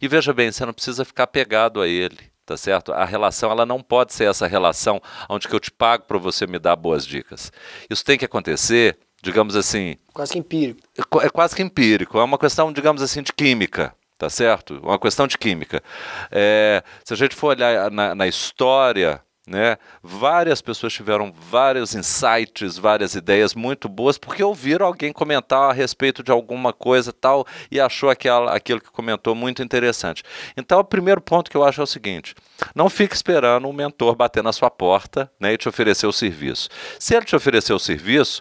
[0.00, 2.92] E veja bem, você não precisa ficar pegado a ele tá certo?
[2.92, 6.48] A relação ela não pode ser essa relação onde que eu te pago para você
[6.48, 7.52] me dar boas dicas.
[7.88, 9.94] Isso tem que acontecer, digamos assim.
[10.12, 10.80] Quase que empírico.
[10.98, 12.18] É, é quase que empírico.
[12.18, 14.78] É uma questão, digamos assim, de química tá certo?
[14.82, 15.82] Uma questão de química.
[16.30, 19.18] É, se a gente for olhar na, na história
[19.50, 19.76] né?
[20.00, 26.22] Várias pessoas tiveram vários insights, várias ideias muito boas, porque ouviram alguém comentar a respeito
[26.22, 30.22] de alguma coisa tal e achou aquela, aquilo que comentou muito interessante.
[30.56, 32.34] Então, o primeiro ponto que eu acho é o seguinte:
[32.74, 36.68] não fique esperando o mentor bater na sua porta né, e te oferecer o serviço.
[36.98, 38.40] Se ele te oferecer o serviço,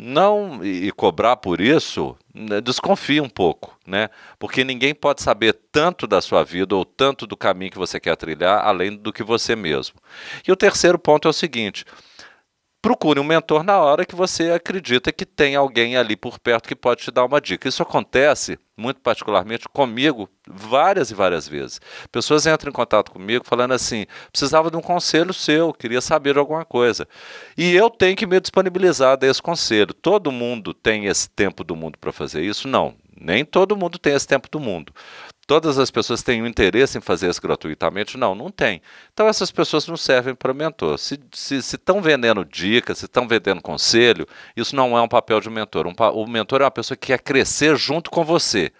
[0.00, 4.08] não e cobrar por isso, né, desconfie um pouco, né?
[4.38, 8.14] Porque ninguém pode saber tanto da sua vida ou tanto do caminho que você quer
[8.16, 9.96] trilhar além do que você mesmo.
[10.46, 11.84] E o terceiro ponto é o seguinte:
[12.80, 16.76] procure um mentor na hora que você acredita que tem alguém ali por perto que
[16.76, 17.68] pode te dar uma dica.
[17.68, 21.80] Isso acontece, muito particularmente comigo, várias e várias vezes.
[22.12, 26.64] Pessoas entram em contato comigo falando assim: precisava de um conselho seu, queria saber alguma
[26.64, 27.06] coisa.
[27.56, 29.92] E eu tenho que me disponibilizar desse conselho.
[29.92, 32.68] Todo mundo tem esse tempo do mundo para fazer isso?
[32.68, 32.94] Não.
[33.20, 34.92] Nem todo mundo tem esse tempo do mundo
[35.48, 38.18] todas as pessoas têm um interesse em fazer isso gratuitamente?
[38.18, 38.82] Não, não tem.
[39.12, 40.98] Então essas pessoas não servem para mentor.
[40.98, 41.18] Se
[41.56, 45.86] estão vendendo dicas, se estão vendendo conselho, isso não é um papel de mentor.
[45.86, 48.70] Um, o mentor é uma pessoa que quer crescer junto com você.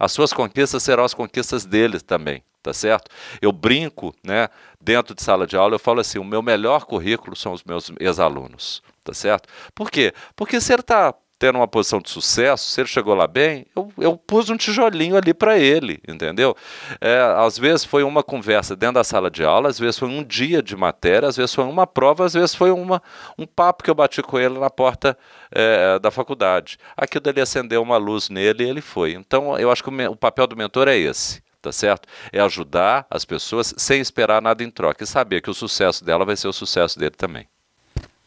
[0.00, 3.10] As suas conquistas serão as conquistas dele também, tá certo?
[3.40, 4.48] Eu brinco, né,
[4.80, 7.92] dentro de sala de aula, eu falo assim, o meu melhor currículo são os meus
[8.00, 9.48] ex-alunos, tá certo?
[9.74, 10.12] Por quê?
[10.34, 13.92] Porque se ele está tendo uma posição de sucesso, se ele chegou lá bem, eu,
[13.98, 16.56] eu pus um tijolinho ali para ele, entendeu?
[16.98, 20.24] É, às vezes foi uma conversa dentro da sala de aula, às vezes foi um
[20.24, 23.02] dia de matéria, às vezes foi uma prova, às vezes foi uma,
[23.36, 25.18] um papo que eu bati com ele na porta
[25.52, 26.78] é, da faculdade.
[26.96, 29.12] Aquilo dele acendeu uma luz nele e ele foi.
[29.12, 32.06] Então, eu acho que o, o papel do mentor é esse tá certo?
[32.30, 36.22] É ajudar as pessoas sem esperar nada em troca e saber que o sucesso dela
[36.22, 37.48] vai ser o sucesso dele também.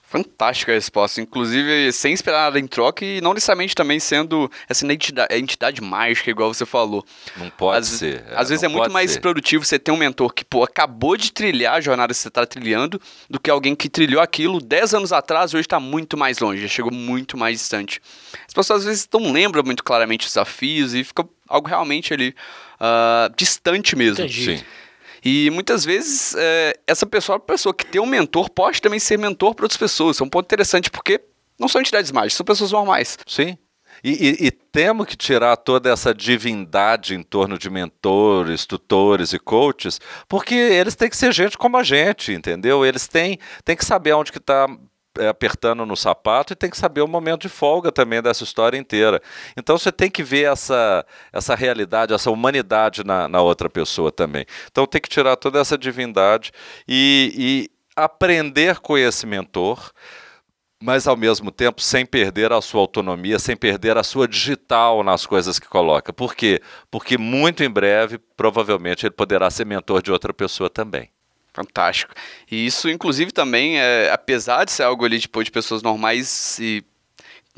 [0.10, 1.20] Fantástica a resposta.
[1.20, 6.32] Inclusive, sem esperar nada em troca e não necessariamente também sendo essa entidade, entidade mágica,
[6.32, 7.06] igual você falou.
[7.36, 8.24] Não pode às, ser.
[8.30, 9.20] É, às vezes é muito mais ser.
[9.20, 12.46] produtivo você ter um mentor que, pô, acabou de trilhar a jornada que você está
[12.46, 16.40] trilhando do que alguém que trilhou aquilo 10 anos atrás e hoje está muito mais
[16.40, 18.00] longe, já chegou muito mais distante.
[18.48, 22.34] As pessoas às vezes não lembram muito claramente os desafios e fica algo realmente ali
[22.80, 24.24] uh, distante mesmo.
[24.24, 24.58] Entendi.
[24.60, 24.64] Sim.
[25.24, 29.18] E muitas vezes é, essa pessoa, a pessoa que tem um mentor, pode também ser
[29.18, 30.16] mentor para outras pessoas.
[30.16, 31.22] Isso é um ponto interessante porque
[31.60, 33.18] não são entidades mágicas, são pessoas normais.
[33.26, 33.58] Sim.
[34.04, 39.40] E, e, e, temos que tirar toda essa divindade em torno de mentores, tutores e
[39.40, 42.86] coaches, porque eles têm que ser gente como a gente, entendeu?
[42.86, 44.68] Eles têm, têm que saber onde que está
[45.30, 49.22] apertando no sapato e tem que saber o momento de folga também dessa história inteira.
[49.56, 54.46] Então você tem que ver essa, essa realidade, essa humanidade na, na outra pessoa também.
[54.72, 56.52] Então tem que tirar toda essa divindade
[56.88, 59.92] e, e aprender com esse mentor
[60.82, 65.26] mas ao mesmo tempo sem perder a sua autonomia, sem perder a sua digital nas
[65.26, 66.14] coisas que coloca.
[66.14, 66.62] Por quê?
[66.92, 71.10] Porque muito em breve, provavelmente, ele poderá ser mentor de outra pessoa também.
[71.58, 72.14] Fantástico.
[72.52, 76.84] E isso, inclusive, também, é, apesar de ser algo ali tipo, de pessoas normais e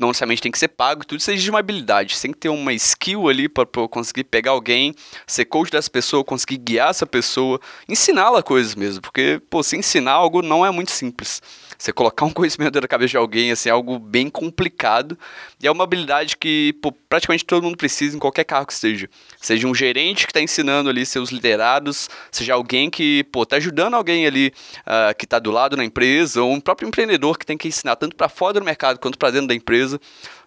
[0.00, 2.16] não necessariamente tem que ser pago, tudo seja de uma habilidade.
[2.16, 4.94] Você tem que ter uma skill ali para conseguir pegar alguém,
[5.26, 9.02] ser coach dessa pessoa, conseguir guiar essa pessoa, ensiná-la coisas mesmo.
[9.02, 11.42] Porque, pô, se ensinar algo não é muito simples.
[11.80, 15.18] Você colocar um conhecimento da cabeça de alguém assim, é algo bem complicado.
[15.62, 19.08] E é uma habilidade que pô, praticamente todo mundo precisa em qualquer cargo que esteja.
[19.40, 24.26] Seja um gerente que está ensinando ali seus liderados, seja alguém que está ajudando alguém
[24.26, 27.68] ali uh, que está do lado na empresa, ou um próprio empreendedor que tem que
[27.68, 29.89] ensinar tanto para fora do mercado quanto para dentro da empresa.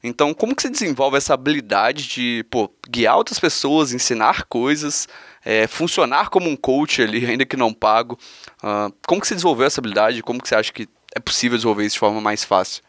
[0.03, 5.07] Então, como que você desenvolve essa habilidade de pô, guiar outras pessoas, ensinar coisas,
[5.43, 8.17] é, funcionar como um coach ali, ainda que não pago?
[8.63, 10.21] Uh, como que você desenvolveu essa habilidade?
[10.21, 12.83] Como que você acha que é possível desenvolver isso de forma mais fácil?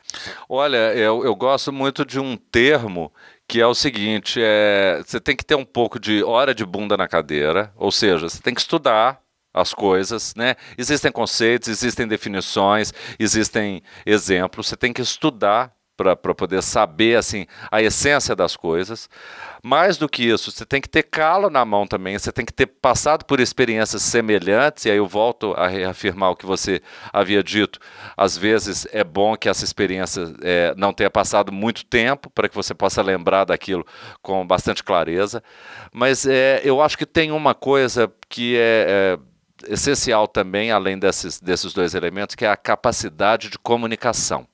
[0.49, 3.13] Olha, eu, eu gosto muito de um termo
[3.47, 6.97] que é o seguinte: é, você tem que ter um pouco de hora de bunda
[6.97, 9.21] na cadeira, ou seja, você tem que estudar
[9.53, 10.57] as coisas, né?
[10.77, 17.83] Existem conceitos, existem definições, existem exemplos, você tem que estudar para poder saber assim a
[17.83, 19.09] essência das coisas.
[19.63, 22.53] Mais do que isso, você tem que ter calo na mão também, você tem que
[22.53, 27.43] ter passado por experiências semelhantes, e aí eu volto a reafirmar o que você havia
[27.43, 27.79] dito.
[28.15, 32.55] Às vezes é bom que essa experiência é, não tenha passado muito tempo, para que
[32.55, 33.87] você possa lembrar daquilo
[34.21, 35.43] com bastante clareza.
[35.91, 39.35] Mas é, eu acho que tem uma coisa que é, é
[39.69, 44.47] essencial também, além desses, desses dois elementos, que é a capacidade de comunicação.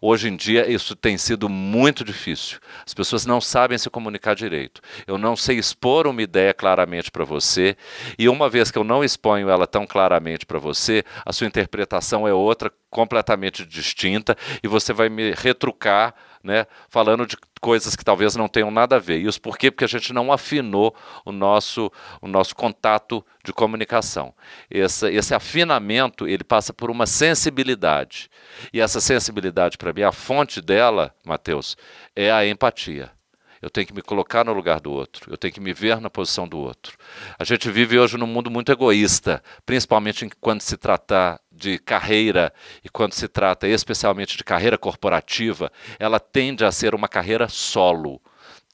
[0.00, 2.58] Hoje em dia isso tem sido muito difícil.
[2.84, 4.80] As pessoas não sabem se comunicar direito.
[5.06, 7.76] Eu não sei expor uma ideia claramente para você,
[8.18, 12.26] e uma vez que eu não exponho ela tão claramente para você, a sua interpretação
[12.26, 16.14] é outra, completamente distinta, e você vai me retrucar
[16.46, 19.18] né, falando de coisas que talvez não tenham nada a ver.
[19.18, 19.70] Isso por quê?
[19.70, 21.90] Porque a gente não afinou o nosso,
[22.22, 24.32] o nosso contato de comunicação.
[24.70, 28.30] Esse, esse afinamento ele passa por uma sensibilidade.
[28.72, 31.76] E essa sensibilidade, para mim, a fonte dela, Mateus,
[32.14, 33.15] é a empatia.
[33.60, 35.30] Eu tenho que me colocar no lugar do outro.
[35.30, 36.96] Eu tenho que me ver na posição do outro.
[37.38, 42.52] A gente vive hoje num mundo muito egoísta, principalmente quando se trata de carreira
[42.84, 48.20] e quando se trata especialmente de carreira corporativa, ela tende a ser uma carreira solo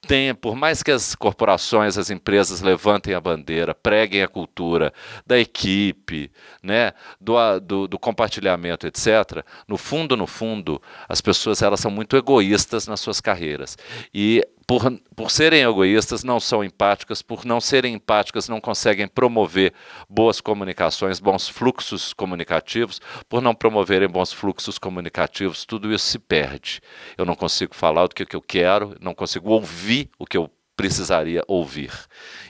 [0.07, 4.93] tem, por mais que as corporações, as empresas levantem a bandeira, preguem a cultura
[5.25, 6.31] da equipe,
[6.63, 12.17] né, do, do, do, compartilhamento, etc., no fundo, no fundo, as pessoas elas são muito
[12.17, 13.79] egoístas nas suas carreiras.
[14.13, 14.83] E por,
[15.15, 19.73] por serem egoístas, não são empáticas, por não serem empáticas, não conseguem promover
[20.09, 26.81] boas comunicações, bons fluxos comunicativos, por não promoverem bons fluxos comunicativos, tudo isso se perde.
[27.17, 30.51] Eu não consigo falar o que, que eu quero, não consigo ouvir o que eu
[30.77, 31.93] precisaria ouvir.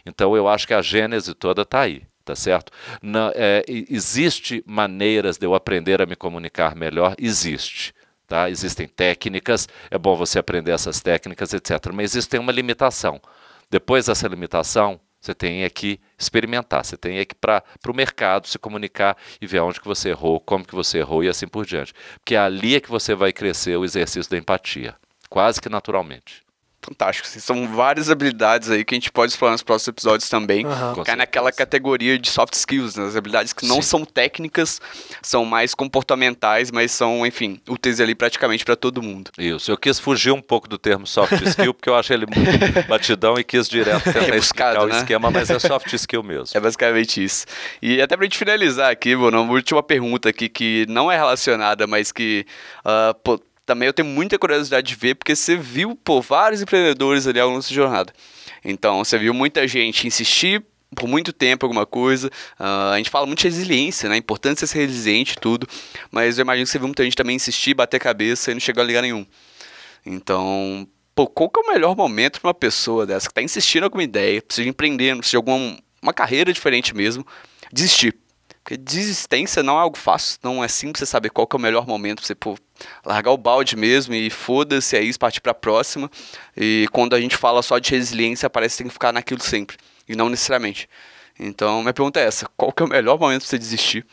[0.07, 2.73] Então eu acho que a gênese toda está aí tá certo?
[3.03, 7.15] Não, é, existe maneiras de eu aprender a me comunicar melhor?
[7.19, 7.93] Existe.
[8.33, 8.49] Tá?
[8.49, 11.93] Existem técnicas, é bom você aprender essas técnicas, etc.
[11.93, 13.21] Mas isso tem uma limitação.
[13.71, 18.59] Depois dessa limitação, você tem que experimentar, você tem que ir para o mercado se
[18.59, 21.93] comunicar e ver onde que você errou, como que você errou e assim por diante.
[22.21, 24.97] Porque é ali é que você vai crescer o exercício da empatia,
[25.29, 26.43] quase que naturalmente
[26.83, 27.29] fantástico.
[27.29, 30.67] Assim, são várias habilidades aí que a gente pode explorar nos próximos episódios também.
[30.67, 31.05] Uhum.
[31.05, 33.07] Cai naquela categoria de soft skills, né?
[33.07, 33.83] as habilidades que não Sim.
[33.83, 34.81] são técnicas,
[35.23, 39.31] são mais comportamentais, mas são, enfim, úteis ali praticamente para todo mundo.
[39.39, 39.71] Isso.
[39.71, 43.37] Eu quis fugir um pouco do termo soft skill, porque eu acho ele muito batidão
[43.39, 44.81] e quis direto tentar é explicar né?
[44.81, 46.57] o esquema, mas é soft skill mesmo.
[46.57, 47.47] É basicamente isso.
[47.81, 51.87] E até pra gente finalizar aqui, Bruno, uma última pergunta aqui que não é relacionada,
[51.87, 52.45] mas que
[52.85, 53.41] uh,
[53.73, 57.49] também eu tenho muita curiosidade de ver, porque você viu, pô, vários empreendedores ali ao
[57.49, 58.13] longo dessa jornada.
[58.63, 60.63] Então, você viu muita gente insistir
[60.95, 62.29] por muito tempo alguma coisa.
[62.61, 64.17] Uh, a gente fala muito de resiliência, né?
[64.17, 65.67] A importância de ser resiliente e tudo.
[66.11, 68.83] Mas eu imagino que você viu muita gente também insistir, bater cabeça e não chegou
[68.83, 69.25] a ligar nenhum.
[70.05, 73.85] Então, pô, qual que é o melhor momento para uma pessoa dessa que está insistindo
[73.85, 77.27] em alguma ideia, precisa de empreender, precisa de alguma uma carreira diferente mesmo,
[77.73, 78.15] desistir?
[78.63, 81.87] Porque desistência não é algo fácil, não é simples você saber qual é o melhor
[81.87, 82.57] momento pra você pô,
[83.05, 86.09] largar o balde mesmo e foda-se aí, partir para a próxima.
[86.57, 89.77] E quando a gente fala só de resiliência, parece que tem que ficar naquilo sempre,
[90.09, 90.89] e não necessariamente.
[91.39, 94.07] Então, minha pergunta é essa: qual que é o melhor momento para você desistir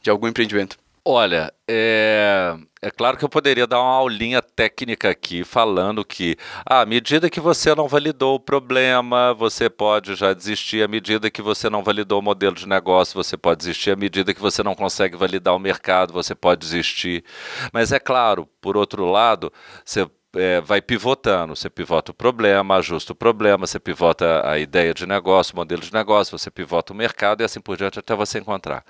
[0.00, 0.78] de algum empreendimento?
[1.02, 6.36] Olha, é, é claro que eu poderia dar uma aulinha técnica aqui, falando que
[6.66, 10.82] à medida que você não validou o problema, você pode já desistir.
[10.82, 13.92] À medida que você não validou o modelo de negócio, você pode desistir.
[13.92, 17.24] À medida que você não consegue validar o mercado, você pode desistir.
[17.72, 19.50] Mas é claro, por outro lado,
[19.82, 21.56] você é, vai pivotando.
[21.56, 25.80] Você pivota o problema, ajusta o problema, você pivota a ideia de negócio, o modelo
[25.80, 28.84] de negócio, você pivota o mercado e assim por diante até você encontrar.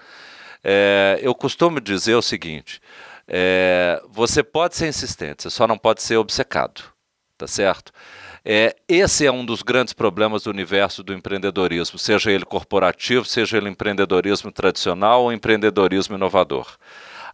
[0.62, 2.80] É, eu costumo dizer o seguinte:
[3.26, 6.82] é, você pode ser insistente, você só não pode ser obcecado,
[7.36, 7.92] tá certo?
[8.44, 13.58] É, esse é um dos grandes problemas do universo do empreendedorismo, seja ele corporativo, seja
[13.58, 16.76] ele empreendedorismo tradicional ou empreendedorismo inovador.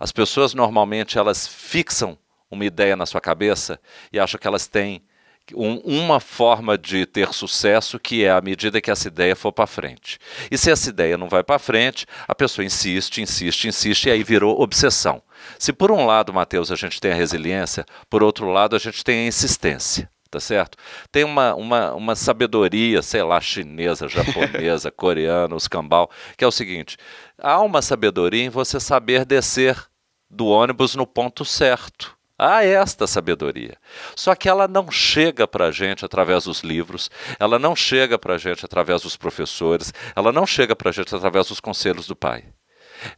[0.01, 2.19] As pessoas normalmente elas fixam
[2.51, 3.81] uma ideia na sua cabeça
[4.13, 5.03] e acham que elas têm
[5.55, 9.67] um, uma forma de ter sucesso que é à medida que essa ideia for para
[9.67, 10.19] frente.
[10.51, 14.23] E se essa ideia não vai para frente, a pessoa insiste, insiste, insiste e aí
[14.23, 15.23] virou obsessão.
[15.59, 19.05] Se por um lado, Mateus, a gente tem a resiliência, por outro lado a gente
[19.05, 20.11] tem a insistência.
[20.29, 20.77] Tá certo?
[21.11, 26.51] Tem uma, uma, uma sabedoria, sei lá, chinesa, japonesa, coreana, os cambal, que é o
[26.51, 26.97] seguinte:
[27.39, 29.87] há uma sabedoria em você saber descer
[30.29, 32.16] do ônibus no ponto certo.
[32.39, 33.77] Há esta sabedoria.
[34.15, 38.35] Só que ela não chega para a gente através dos livros, ela não chega para
[38.35, 42.15] a gente através dos professores, ela não chega para a gente através dos conselhos do
[42.15, 42.45] pai.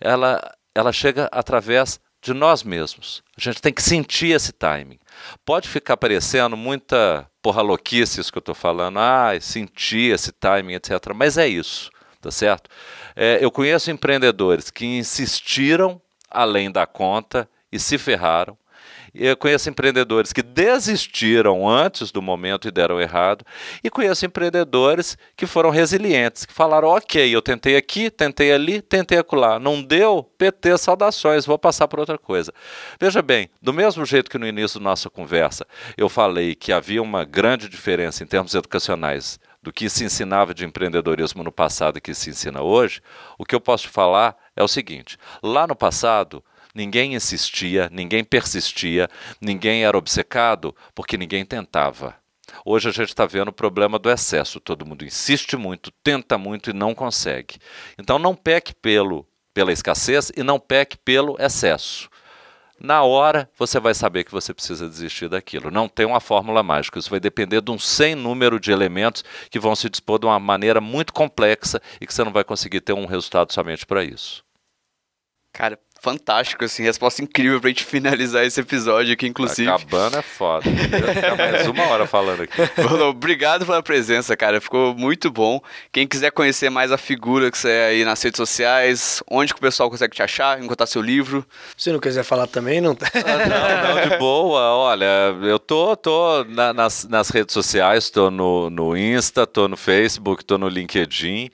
[0.00, 0.40] Ela,
[0.74, 3.22] ela chega através de nós mesmos.
[3.36, 4.98] A gente tem que sentir esse timing.
[5.44, 10.74] Pode ficar parecendo muita porra louquice isso que eu estou falando, ah, sentir esse timing,
[10.74, 10.92] etc.
[11.14, 11.90] Mas é isso,
[12.20, 12.70] tá certo?
[13.16, 18.56] É, eu conheço empreendedores que insistiram além da conta e se ferraram
[19.18, 23.44] Eu conheço empreendedores que desistiram antes do momento e deram errado.
[23.82, 29.18] E conheço empreendedores que foram resilientes, que falaram: ok, eu tentei aqui, tentei ali, tentei
[29.18, 29.58] acolá.
[29.58, 30.22] Não deu?
[30.38, 32.52] PT, saudações, vou passar por outra coisa.
[33.00, 35.66] Veja bem, do mesmo jeito que no início da nossa conversa
[35.96, 40.64] eu falei que havia uma grande diferença em termos educacionais do que se ensinava de
[40.64, 43.02] empreendedorismo no passado e que se ensina hoje,
[43.36, 46.42] o que eu posso falar é o seguinte: lá no passado,
[46.78, 49.08] ninguém insistia, ninguém persistia,
[49.40, 52.14] ninguém era obcecado porque ninguém tentava.
[52.64, 54.60] Hoje a gente está vendo o problema do excesso.
[54.60, 57.56] Todo mundo insiste muito, tenta muito e não consegue.
[57.98, 62.08] Então não peque pelo, pela escassez e não peque pelo excesso.
[62.80, 65.70] Na hora você vai saber que você precisa desistir daquilo.
[65.70, 67.00] Não tem uma fórmula mágica.
[67.00, 70.38] Isso vai depender de um sem número de elementos que vão se dispor de uma
[70.38, 74.46] maneira muito complexa e que você não vai conseguir ter um resultado somente para isso.
[75.52, 79.68] Cara, fantástico, assim, resposta incrível pra gente finalizar esse episódio aqui, inclusive.
[79.68, 80.62] Acabando é foda.
[80.70, 82.54] Ficar mais uma hora falando aqui.
[83.08, 84.60] obrigado pela presença, cara.
[84.60, 85.60] Ficou muito bom.
[85.92, 89.58] Quem quiser conhecer mais a figura que você é aí nas redes sociais, onde que
[89.58, 91.44] o pessoal consegue te achar, encontrar seu livro?
[91.76, 92.96] Se não quiser falar também, não.
[93.02, 94.60] Ah, não, não, de boa.
[94.60, 99.76] Olha, eu tô, tô na, nas, nas redes sociais, tô no, no Insta, tô no
[99.76, 101.50] Facebook, tô no LinkedIn.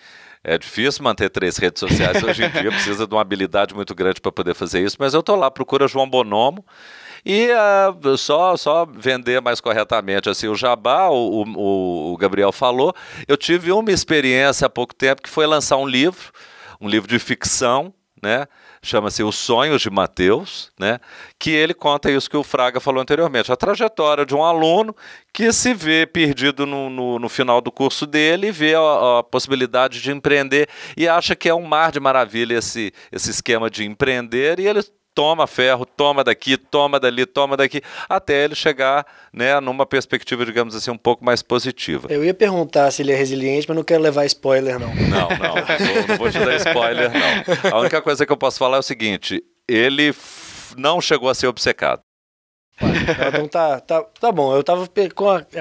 [0.46, 4.20] É difícil manter três redes sociais hoje em dia, precisa de uma habilidade muito grande
[4.20, 6.62] para poder fazer isso, mas eu estou lá, procura João Bonomo.
[7.24, 12.94] E uh, só, só vender mais corretamente assim o jabá, o, o, o Gabriel falou.
[13.26, 16.30] Eu tive uma experiência há pouco tempo que foi lançar um livro,
[16.78, 18.46] um livro de ficção, né?
[18.84, 21.00] Chama-se Os Sonhos de Mateus, né?
[21.38, 24.94] que ele conta isso que o Fraga falou anteriormente, a trajetória de um aluno
[25.32, 30.00] que se vê perdido no, no, no final do curso dele vê a, a, possibilidade
[30.00, 34.60] de empreender e acha que é um mar de maravilha esse, esse esquema de empreender
[34.60, 34.80] e ele
[35.14, 40.74] toma ferro, toma daqui, toma dali, toma daqui, até ele chegar né, numa perspectiva, digamos
[40.74, 42.08] assim, um pouco mais positiva.
[42.10, 44.94] Eu ia perguntar se ele é resiliente, mas não quero levar spoiler, não.
[44.94, 47.70] Não, não, não, não vou te dar spoiler, não.
[47.72, 50.14] A única coisa que eu posso falar é o seguinte: ele
[50.76, 52.00] não chegou a ser obcecado.
[52.80, 54.54] Então tá, tá, tá bom.
[54.54, 54.88] Eu tava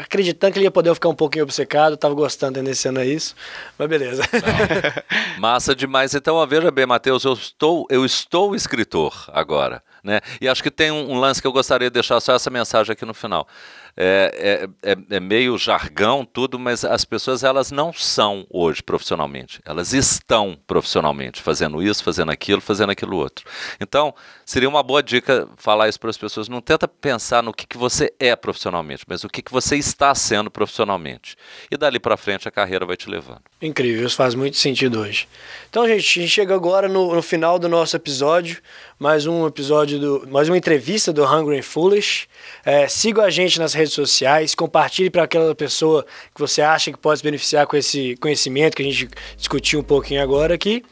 [0.01, 3.36] acreditando que ele ia poder ficar um pouquinho obcecado, tava gostando, tendenciando a isso,
[3.78, 4.24] mas beleza.
[4.34, 5.38] Não.
[5.39, 6.14] Massa demais.
[6.16, 9.84] Então, veja bem, Matheus, eu estou, eu estou escritor agora.
[10.03, 10.20] Né?
[10.41, 12.91] E acho que tem um, um lance que eu gostaria de deixar só essa mensagem
[12.91, 13.47] aqui no final
[13.95, 19.59] é, é, é, é, meio jargão, tudo, mas as pessoas elas não são hoje profissionalmente.
[19.65, 23.45] Elas estão profissionalmente, fazendo isso, fazendo aquilo, fazendo aquilo outro.
[23.79, 24.13] Então,
[24.45, 26.49] seria uma boa dica falar isso para as pessoas.
[26.49, 30.15] Não tenta pensar no que, que você é profissionalmente, mas o que, que você está
[30.15, 31.35] sendo profissionalmente.
[31.69, 33.41] E dali para frente a carreira vai te levando.
[33.61, 35.27] Incrível, isso faz muito sentido hoje.
[35.69, 38.61] Então, gente, a gente chega agora no, no final do nosso episódio.
[38.97, 42.27] Mais um episódio, do, mais uma entrevista do Hungry and Foolish.
[42.65, 46.97] É, siga a gente nas redes sociais, compartilhe para aquela pessoa que você acha que
[46.97, 50.84] pode se beneficiar com esse conhecimento que a gente discutiu um pouquinho agora aqui.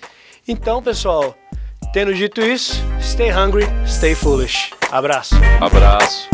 [0.47, 1.35] Então, pessoal,
[1.93, 4.71] tendo dito isso, stay hungry, stay foolish.
[4.91, 5.35] Abraço.
[5.59, 6.29] Abraço.